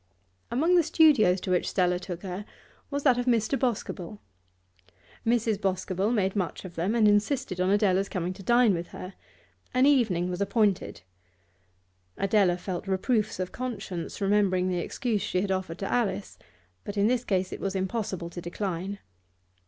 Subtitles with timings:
[0.49, 2.43] Among the studios to which Stella took her
[2.89, 3.55] was that of Mr.
[3.59, 4.19] Boscobel.
[5.27, 5.61] Mrs.
[5.61, 9.13] Boscobel made much of them, and insisted on Adela's coming to dine with her.
[9.75, 11.01] An evening was appointed.
[12.17, 16.39] Adela felt reproofs of conscience, remembering the excuse she had offered to Alice,
[16.83, 18.97] but in this case it was impossible to decline.